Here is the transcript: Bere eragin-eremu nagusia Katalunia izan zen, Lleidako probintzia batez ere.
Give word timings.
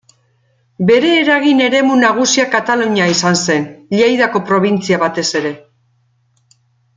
Bere 0.91 1.09
eragin-eremu 1.17 1.97
nagusia 1.99 2.45
Katalunia 2.55 3.09
izan 3.11 3.37
zen, 3.43 3.69
Lleidako 3.99 4.43
probintzia 4.49 5.01
batez 5.05 5.29
ere. 5.43 5.55